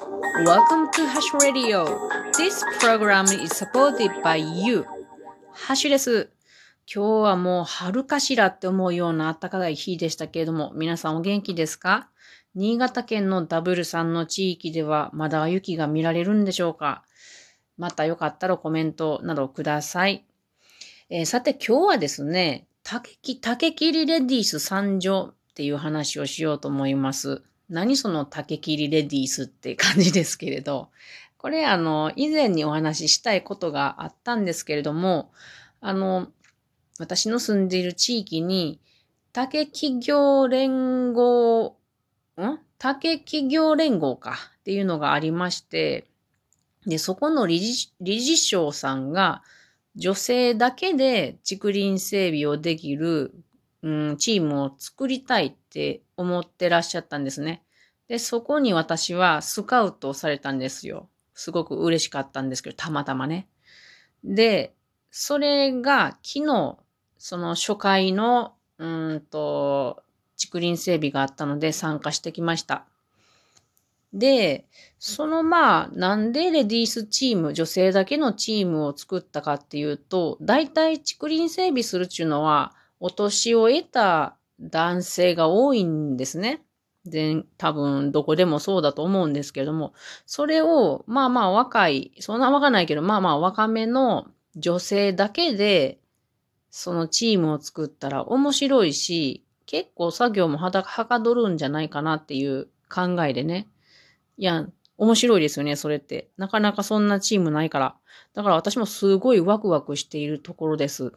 [0.00, 1.86] Welcome to Hash Radio.
[2.36, 4.84] This program is supported by you.
[5.52, 6.30] ハッシュです。
[6.92, 12.08] 今日はもう春かしらって思うような暖かい日でしたけれども、皆さんお元気ですか？
[12.56, 17.04] 新潟県のダブルさんの地域ではまだ雪が見られるんでしょうか？
[17.78, 20.24] またよかったらコメントなどください。
[21.08, 27.44] えー、さて今日はですね、竹切りレディース参上っていう話をしようと思います。
[27.68, 30.90] 何その竹切りレディースって感じですけれど、
[31.38, 35.30] これあの、以前にお話ししたいことがあったんですけれども、
[35.80, 36.28] あの、
[36.98, 38.80] 私の住んでいる地域に、
[39.32, 41.76] 竹企業連合、
[42.40, 42.58] ん？
[42.78, 46.06] 竹企業連合かっていうのがありまして、
[46.86, 49.42] で、そこの理事理事長さんが、
[49.96, 53.34] 女性だけで竹林整備をできる、
[53.84, 57.62] うん、チームを作りたいって思ってらっしゃったんですね。
[58.08, 61.10] で、そこに私はスカウトされたんですよ。
[61.34, 63.46] すごく嬉しかったんですけど、たまたまね。
[64.24, 64.74] で、
[65.10, 66.78] それが昨日、
[67.18, 68.86] その初回の、う
[69.16, 70.02] んと、
[70.42, 72.86] 竹林整備があったので参加してきました。
[74.14, 74.64] で、
[74.98, 82.72] そのまあ、なんでレディースチーム、女性だけのチームを作ったかっていうと、大体竹林整備するっていうのは、
[83.04, 86.62] お年を得た男性が多いんですね。
[87.04, 89.92] で、多分どこでもそうだと思うんですけれども、
[90.24, 95.98] それを、まあまあ若い、そんな若ないけど、まあまあ若めの女性だけで、
[96.70, 103.68] そのチームを作ったら面白いし、結構作業もはかどるんじゃないかなっていう考えでね。
[104.38, 104.66] いや、
[104.96, 106.30] 面白いですよね、それって。
[106.38, 107.96] なかなかそんなチームないから。
[108.32, 111.12] だから私もすごいワクワクしているところです。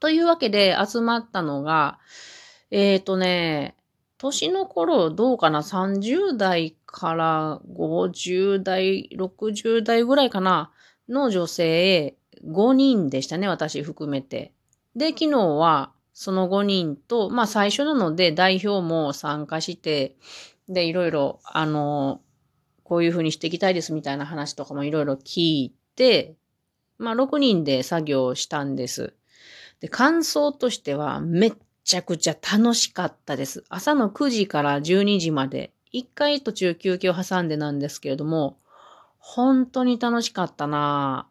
[0.00, 1.98] というわけで集まったのが、
[2.70, 3.76] えっ、ー、とね、
[4.18, 10.72] 年の頃どうかな ?30 代から50代、60代ぐらいかな
[11.08, 14.52] の女性5人でしたね、私含めて。
[14.96, 20.16] で、昨日はその5人と、まあ最初なので代表も参加して、
[20.68, 22.20] で、いろいろ、あの、
[22.84, 26.36] こういうふうにしていきたいですみたいな話とかもいろいろ聞いて、
[26.98, 29.14] まあ6人で作業したんです。
[29.80, 31.52] で、感想としてはめっ
[31.84, 33.64] ちゃくちゃ楽しかったです。
[33.68, 38.58] 朝の9時から12時まで、一回途中休憩を挟んでなんですけれども、
[39.18, 41.26] 本当に楽しかったな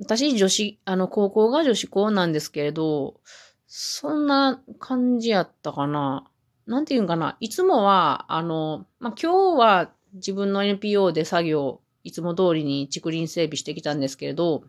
[0.00, 3.20] 私、女子、あの、高校が女子校なんですけれど、
[3.66, 6.30] そんな感じやったかな。
[6.66, 7.36] なんていうんかな。
[7.40, 14.64] いつもは、あの、まあ、今日は自分の NPO で作業、いつも通りに竹林整備してきたんですけれど、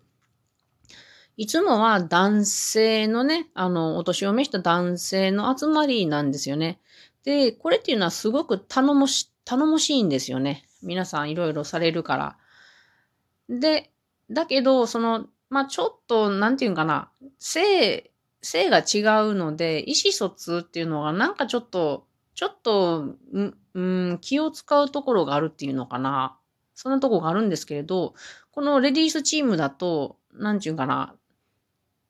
[1.39, 6.81] いつもは男性のね、あの、お年を召した男性の集まりなんですよね。
[7.23, 10.65] で、これっていうのはすごく頼もし、頼もしいんですよね。
[10.83, 12.17] 皆さんいろいろされるか
[13.47, 13.57] ら。
[13.57, 13.89] で、
[14.29, 18.11] だけど、その、まあ、ちょっと、なんていうかな、性、
[18.41, 23.15] 性が違うので、意思疎通っていうのがなんかちょっと、ちょっと、
[23.75, 26.37] うん、気を使うところがあるっていうのかな。
[26.75, 28.13] そんなとこがあるんですけれど、
[28.51, 31.15] このレディースチームだと、なんていうかな、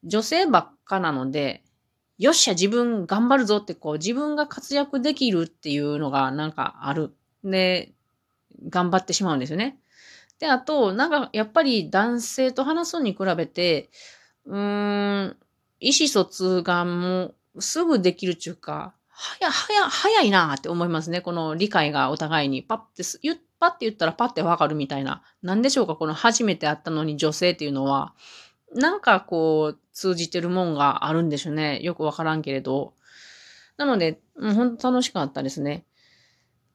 [0.03, 1.63] 女性ばっかなので、
[2.17, 7.13] よっしゃ、自分頑張るぞってこう、自分が活躍できるっていうのがなんかある。
[7.43, 7.93] で、
[8.67, 9.79] 頑張ってしまうんですよね。
[10.39, 13.89] で、あと、なんか、やっぱり男性と話すに比べて、
[14.45, 15.37] うーん、
[15.79, 21.21] 意思疎通がもうすぐできるっていうか、早、早、早いなって思いますね。
[21.21, 22.63] この理解がお互いに。
[22.63, 25.23] パッて言、パッて言ったらパッてわかるみたいな。
[25.41, 28.13] なんでしょうかこの初めて会ったのに女性っていうのは、
[28.73, 31.79] なんかこう、通じてるもんがあるんでしょうね。
[31.81, 32.93] よくわからんけれど。
[33.77, 35.85] なので、うん、ほんと楽しかったですね。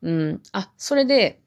[0.03, 0.43] うん。
[0.53, 1.41] あ、それで、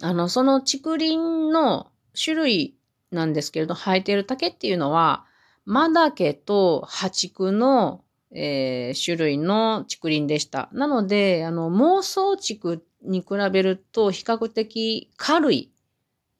[0.00, 2.76] あの、その竹林の種類
[3.10, 5.26] なんですけれど、生えてる竹っていうのは、
[5.64, 8.04] マダケとハチクの、
[8.34, 10.68] えー、種類の竹林でした。
[10.72, 15.72] なので、あの、妄想竹に比べると比較的軽い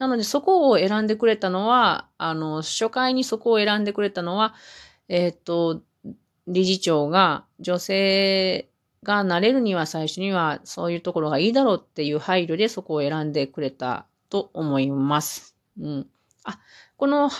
[0.02, 4.52] なので、そこを選んでくれたのは、あの、初回にそこを選んでくれたのは、
[5.06, 5.80] えっ、と、
[6.48, 8.68] 理事長が女性
[9.04, 15.54] がなれるには最初にはそういうところがいいだろうっていう配慮でそこを選んでくれたと思います。
[15.80, 16.06] うん。
[16.42, 16.58] あ、
[16.96, 17.30] この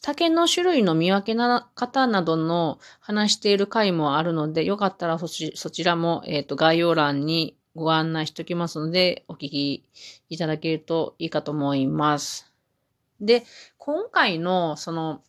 [0.00, 9.84] 竹の種類の見分けな方などの話している回もあるので、よかったらそちらも、えっ、ー、と概要欄にご案内しておきますので、お聞き
[10.28, 12.50] いただけるといいかと思います。
[13.20, 13.44] で、
[13.78, 15.22] 今回のその、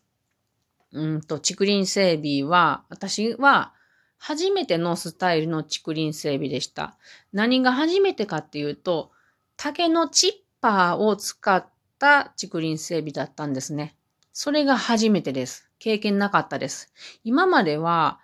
[0.94, 3.74] うんと、竹林整備は、私は
[4.18, 6.98] 初めてのスタイルの竹林整備でした。
[7.34, 9.12] 何が初めてかっていうと、
[9.58, 11.66] 竹のチッパーを使っ
[12.00, 13.96] た竹林整備だったんですね。
[14.34, 15.70] それが初めてです。
[15.80, 16.94] 経験なかったです。
[17.24, 18.20] 今までは、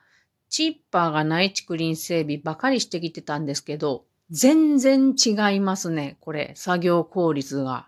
[0.49, 6.17] チッパーがない竹林整備ばかりしてきてたんですけど、全然違いますね。
[6.19, 7.87] これ、作業効率が。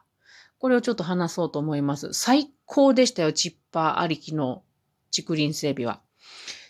[0.57, 2.13] これをちょっと話そうと思います。
[2.13, 4.63] 最高でしたよ、チッパーありきの
[5.15, 6.01] 竹林整備は。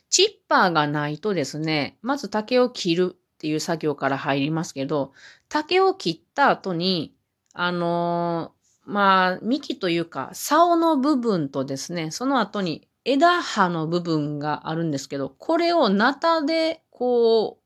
[0.09, 5.13] チッパーがないとですね、まず竹を切るっていう作業から入りますけど、
[5.49, 7.15] 竹を切った後に、
[7.53, 17.63] あのー、まあ、幹というか、竿の部分とですね、その後に枝葉の部分があるんですけど、これをナタで、こう、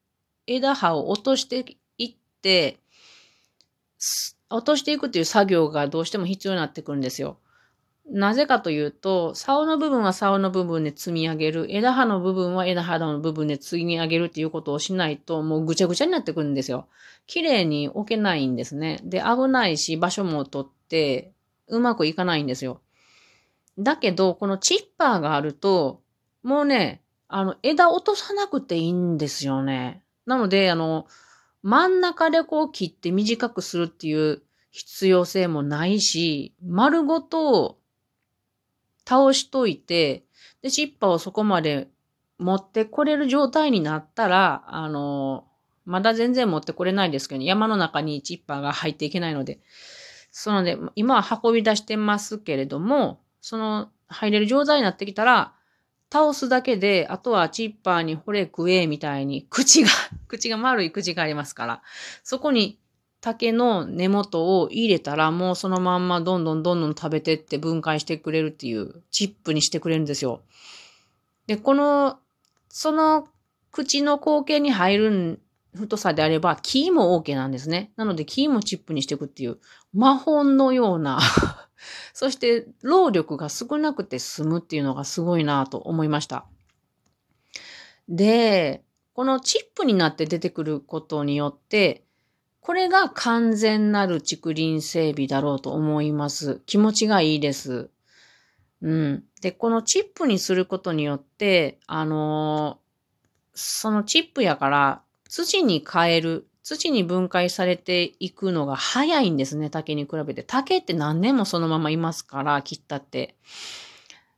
[0.48, 1.79] 枝葉を落としていって、
[4.50, 7.38] 落としていくっていう作業がどうしても必要になってくるんですよ。
[8.12, 16.88] なぜかというと、竿の部分は竿の部分で積み上げる、枝葉の部分は枝葉の部分で積み上げるっていうことをしないと、もうぐちゃぐちゃになってくるんですよ。
[17.28, 19.00] 綺麗に置けないんですね。
[19.04, 21.32] で、危ないし、場所も取って、
[21.68, 22.82] うまくいかないんですよ。
[23.78, 26.02] だけど、このチッパーがあると、
[26.42, 30.02] もうね、あの、枝落とさなくていいんですよね。
[30.26, 31.06] なので、あの、
[31.64, 34.42] 真ん中でこう切って短くするっていう
[34.72, 37.80] 必要性もないし、丸ごと
[39.06, 40.24] 倒しといて、
[40.62, 41.90] で、チッパーをそこまで
[42.38, 45.46] 持ってこれる状態になったら、あの、
[45.86, 49.60] まだ全然持ってこれないですけど、ね、山の中にチッパーが入っていけないので。
[50.32, 55.54] そので、今は運び出してますけれども、その入れる状態になってきたら、
[56.12, 59.90] 倒すだけで、あとはチッパーにほれ食えみたいに、口が、
[60.28, 61.82] 口が丸い口がありますから、
[62.24, 62.80] そこに
[63.22, 70.42] 竹の根元を入れたら、もうそのまんまどんどんどんどん食べてって分解してくれるっていうチップにしてくれるんですよ。
[71.48, 72.20] で、この、
[72.70, 73.28] その
[73.72, 75.40] 口の後径に入る
[75.76, 77.92] 太さであれば、木も OK なんですね。
[77.96, 79.60] なので、木もチップにしていくっていう、
[79.94, 81.20] 魔法のような
[82.14, 86.46] そして、労力が少なくて済むっていうのがすごいなと思いました。
[88.08, 88.84] で、
[89.14, 92.04] このチップになって出てくることによって、
[92.62, 96.62] これが完全なる竹林整備だろうと思います。
[96.66, 97.90] 気持ちがいいです。
[98.82, 99.24] うん。
[99.42, 102.90] で、このチップにすることによって、あのー、
[103.54, 110.44] そのチップやから土に変える、土に分解されていくのが早いんですね、竹に比べて。
[110.44, 113.36] 竹って何年もそのままいますから、切ったって。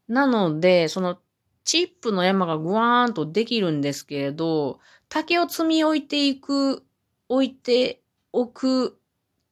[0.08, 1.18] なので、その
[1.66, 4.80] チップの山がぐわーんとできるんですけれど、
[5.10, 6.84] 竹を積み置いていく、
[7.28, 8.02] 置いて
[8.32, 9.00] 置く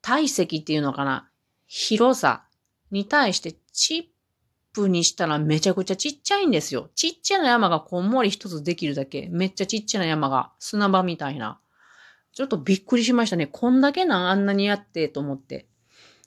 [0.01, 1.29] 体積っていうのかな
[1.67, 2.45] 広さ
[2.91, 4.11] に対してチ
[4.73, 6.89] ップにしたらめちゃくちゃちっちゃいんですよ。
[6.95, 9.27] ちっちゃな山がこんもり一つできるだけ。
[9.29, 11.59] めっちゃちっちゃな山が砂場みたいな。
[12.33, 13.47] ちょっとびっくりしましたね。
[13.47, 15.67] こんだけなんあんなにやってと思って。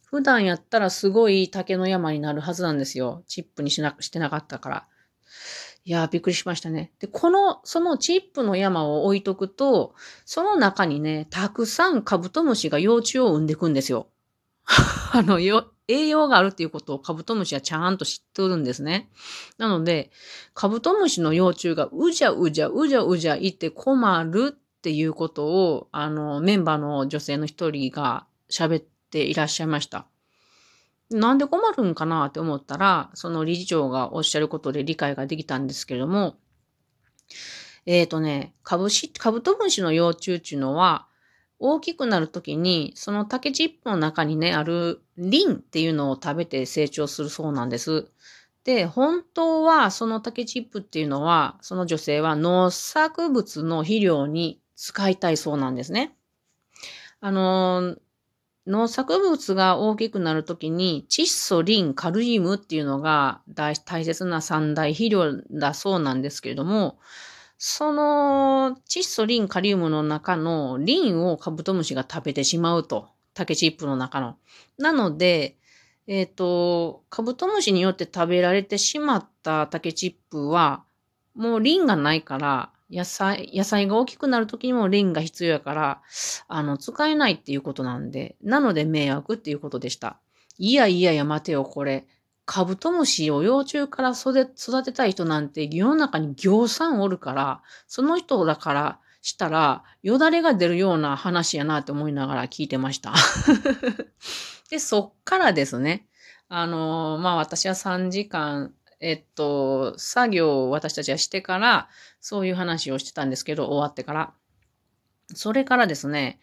[0.04, 3.22] 普段やったらすごい竹の山になるはずなんですよ。
[3.26, 4.86] チップにしなく、してなかったから。
[5.84, 6.92] いやー、びっくりしましたね。
[7.00, 9.94] で、この、そのチップの山を置いとくと、
[10.24, 14.08] その中にね、たくさんカブトムシが幼虫を産んでいくんですよ。
[15.12, 19.10] あの、よ、栄養があるっていうことをカブトムシはちゃんと知ってるんですね。
[19.58, 20.10] なので、
[20.54, 30.06] カブトムシの幼虫がうじゃうじゃうじゃうじゃいて困るっていうことを、あの、メンバーの女性の一人が喋っていらっしゃいました。
[31.08, 36.34] なんで困るんかなって思ったら、その理事長がおっしゃることで理解ができたんですけれども、
[37.86, 41.06] えっ、ー、とね、カブシ、カブトムシの幼虫っていうのは、
[41.60, 48.08] 大きくなるときに、その竹チップの中にね、あるリンっていうのを食べて成長するそうなんです。
[48.64, 56.12] で、本当はその竹チップっていうのは、その女性は農作物の肥料に使いたいそうなんですね。
[57.20, 57.94] あの、
[58.66, 66.98] 農作物が大きくなるときに、窒素、リン、カルシウムっていうのが大切な三大肥料だそうなんですけれども、
[67.58, 73.08] その窒素、リン、カリウムの中のリンをカブトムシが食べてしまうと。
[73.34, 74.36] 竹チップの中の。
[74.78, 75.56] なので、
[76.08, 80.82] えっ、ー、と、カブトムシによって食べられてしまった竹チップは、
[81.36, 86.02] もうリンがないから、野菜、野菜が大きくなる時にもリンが必要やから、
[86.46, 90.20] あの、使えないっていうことなんで、なので迷惑っていうことでした。
[90.58, 92.06] いやいやいや、待てよ、これ。
[92.44, 103.14] カブトムシを幼虫から育てたい人なんて世の中に行産おるから、その人だからしたら、よだれが出るような話やなって思いながら聞いてました。
[104.68, 106.06] で、そっからですね、
[106.48, 111.88] あのまあ私は3時間えっと、作業を私たちはしてから、
[112.20, 114.32] そういう話をしてたんですけど、終わってから。
[115.34, 116.38] それからですね、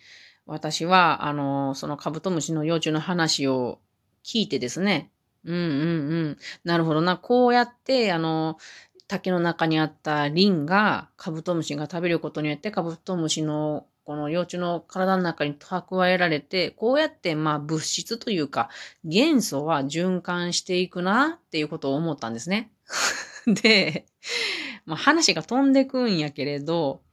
[0.46, 3.80] 私は、あの、そのカブトムシの幼虫の話を
[4.26, 5.10] 聞いてですね、
[5.46, 5.66] うんうんう
[6.32, 6.38] ん。
[6.66, 7.16] なるほどな。
[7.16, 8.58] こうやって、あの、
[9.08, 18.72] 竹の中にあったリンがカブトムシが食べることによってカブトムシのこの幼虫の体の中に蓄えられて、こうやってまあ物質というか
[19.06, 22.72] 元素は循環していくなっていうことを思ったんですね。
[23.46, 24.08] で、
[24.88, 27.04] まあ、話が飛んでくんやけれど、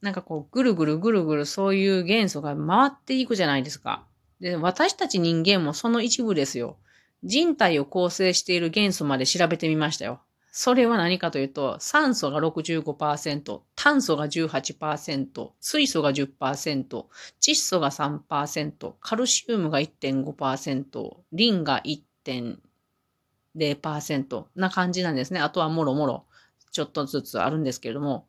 [0.00, 4.04] なんかこうぐるぐるぐるぐるそういう元素が回っていくじゃないですか。
[4.40, 6.76] で、私たち人間もその一部ですよ。
[7.22, 10.20] 人体を構成している元素まで調べてみましたよ。
[10.54, 17.06] それは何かというと、酸素が65%、炭素が18%、水素が10%、
[17.40, 21.80] 窒素が3%、カルシウムが1.5%、リンが
[22.26, 25.40] 1.0%な感じなんですね。
[25.40, 26.26] あとはもろもろ、
[26.70, 28.26] ちょっとずつあるんですけれども。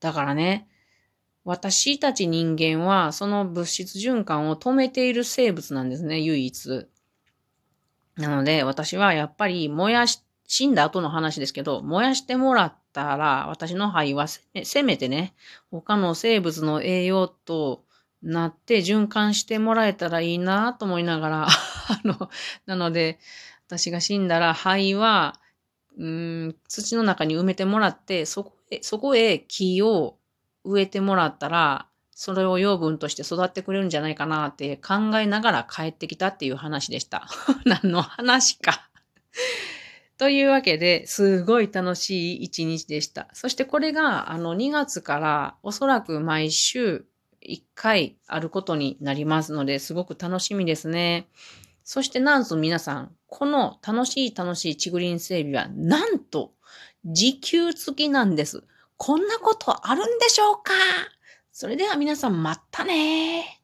[0.00, 0.66] だからね、
[1.44, 6.88] 私たち人間はその物質循環を止めている生物なんですね、唯一。
[8.16, 15.34] なので、私はやっぱり燃やし、死んだ後の話ですけど、燃やしてもらったら、私の肺はせめてね、
[15.70, 17.84] 他の生物の栄養と
[18.22, 22.30] なって循環してもらえたらいいなと思いながら、 あの、
[22.66, 23.18] なので、
[23.66, 25.40] 私が死んだら肺は、
[25.98, 30.16] うん、土の中に埋めてもらって、そこへ、そこへ木を
[30.64, 37.28] 植えてもらったら、それを養分として育ってくれるんじゃないかなって考えながら帰ってきたっていう話でした。
[37.64, 38.88] 何の話か
[40.18, 43.28] というわけで、すごい楽しい一日でした。
[43.32, 47.04] そしてこれが、あの、2月からおそらく毎週
[47.46, 51.28] 1回あることになりますので、すごく楽しみですね。
[51.84, 56.52] そしてなんと皆さん、この楽しい楽しいチグリン整備は、なんと、
[57.04, 58.64] 時給付きなんです。
[58.96, 60.72] こんなことあるんでしょうか？
[61.52, 63.55] それでは皆さんまたね